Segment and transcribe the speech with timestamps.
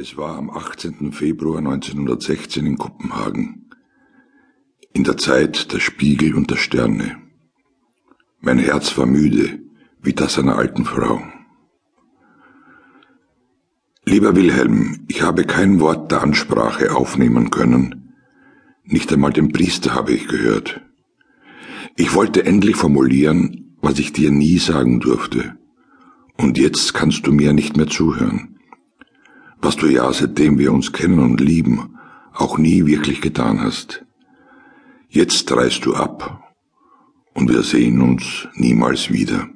[0.00, 1.10] Es war am 18.
[1.10, 3.68] Februar 1916 in Kopenhagen,
[4.92, 7.16] in der Zeit der Spiegel und der Sterne.
[8.38, 9.58] Mein Herz war müde,
[10.00, 11.20] wie das einer alten Frau.
[14.04, 18.14] Lieber Wilhelm, ich habe kein Wort der Ansprache aufnehmen können,
[18.84, 20.80] nicht einmal den Priester habe ich gehört.
[21.96, 25.58] Ich wollte endlich formulieren, was ich dir nie sagen durfte,
[26.36, 28.57] und jetzt kannst du mir nicht mehr zuhören
[29.60, 31.98] was du ja, seitdem wir uns kennen und lieben,
[32.32, 34.04] auch nie wirklich getan hast.
[35.08, 36.54] Jetzt reist du ab
[37.34, 39.48] und wir sehen uns niemals wieder.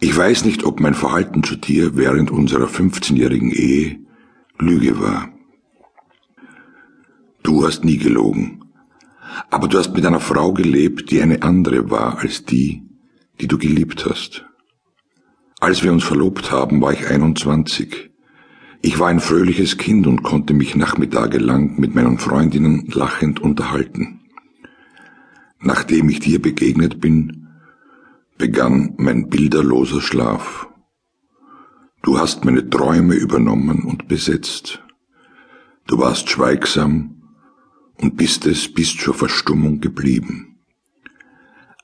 [0.00, 4.00] Ich weiß nicht, ob mein Verhalten zu dir während unserer 15-jährigen Ehe
[4.58, 5.30] Lüge war.
[7.42, 8.64] Du hast nie gelogen,
[9.50, 12.82] aber du hast mit einer Frau gelebt, die eine andere war als die,
[13.40, 14.44] die du geliebt hast.
[15.60, 18.10] Als wir uns verlobt haben, war ich 21.
[18.80, 24.20] Ich war ein fröhliches Kind und konnte mich Nachmittage lang mit meinen Freundinnen lachend unterhalten.
[25.60, 27.48] Nachdem ich dir begegnet bin,
[28.36, 30.68] begann mein bilderloser Schlaf.
[32.02, 34.84] Du hast meine Träume übernommen und besetzt.
[35.88, 37.22] Du warst schweigsam
[37.96, 40.58] und bist es bis zur Verstummung geblieben.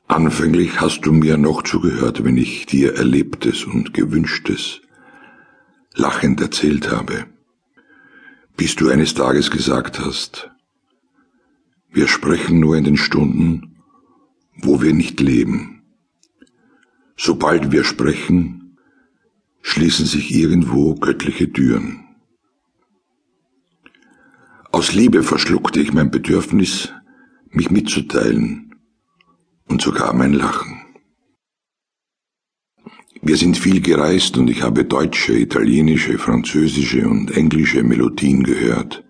[0.06, 4.82] Anfänglich hast du mir noch zugehört, wenn ich dir Erlebtes und Gewünschtes
[5.94, 7.26] lachend erzählt habe,
[8.56, 10.50] bis du eines Tages gesagt hast,
[11.90, 13.80] wir sprechen nur in den Stunden,
[14.56, 15.82] wo wir nicht leben.
[17.16, 18.76] Sobald wir sprechen,
[19.62, 22.00] schließen sich irgendwo göttliche Türen.
[24.72, 26.92] Aus Liebe verschluckte ich mein Bedürfnis,
[27.50, 28.74] mich mitzuteilen
[29.66, 30.83] und sogar mein Lachen.
[33.22, 39.04] Wir sind viel gereist und ich habe deutsche, italienische, französische und englische Melodien gehört.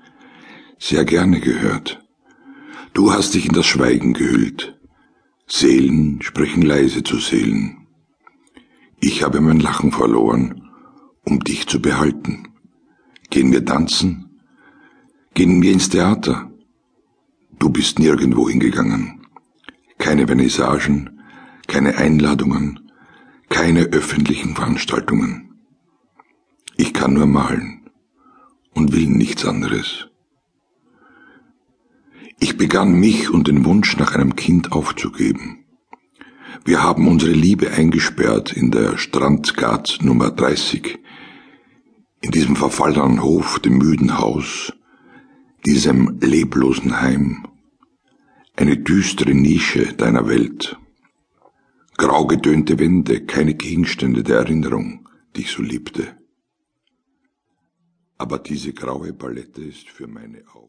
[0.79, 2.01] Sehr gerne gehört.
[2.93, 4.79] Du hast dich in das Schweigen gehüllt.
[5.47, 7.89] Seelen sprechen leise zu Seelen.
[9.01, 10.63] Ich habe mein Lachen verloren,
[11.25, 12.49] um dich zu behalten.
[13.31, 14.41] Gehen wir tanzen?
[15.35, 16.51] Gehen wir ins Theater?
[17.59, 19.27] Du bist nirgendwo hingegangen.
[19.99, 21.21] Keine Vernissagen,
[21.67, 22.84] keine Einladungen,
[23.49, 25.61] keine öffentlichen Veranstaltungen.
[26.77, 27.91] Ich kann nur malen
[28.75, 30.09] und will nichts anderes.
[32.41, 35.65] Ich begann mich und den Wunsch nach einem Kind aufzugeben.
[36.65, 40.99] Wir haben unsere Liebe eingesperrt in der Strandgat Nummer 30,
[42.23, 44.73] in diesem verfallenen Hof, dem müden Haus,
[45.67, 47.47] diesem leblosen Heim,
[48.57, 50.79] eine düstere Nische deiner Welt.
[51.97, 56.17] Grau getönte Wände, keine Gegenstände der Erinnerung, die ich so liebte.
[58.19, 60.55] Aber diese graue Palette ist für meine Augen.